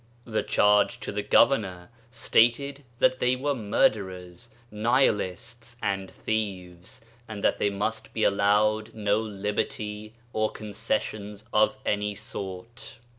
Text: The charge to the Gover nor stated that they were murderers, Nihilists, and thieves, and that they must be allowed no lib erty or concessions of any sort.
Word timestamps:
The 0.25 0.41
charge 0.41 0.99
to 1.01 1.11
the 1.11 1.21
Gover 1.21 1.61
nor 1.61 1.89
stated 2.09 2.83
that 2.97 3.19
they 3.19 3.35
were 3.35 3.53
murderers, 3.53 4.49
Nihilists, 4.71 5.77
and 5.79 6.09
thieves, 6.09 7.01
and 7.27 7.43
that 7.43 7.59
they 7.59 7.69
must 7.69 8.11
be 8.11 8.23
allowed 8.23 8.95
no 8.95 9.19
lib 9.21 9.57
erty 9.57 10.13
or 10.33 10.49
concessions 10.49 11.45
of 11.53 11.77
any 11.85 12.15
sort. 12.15 12.97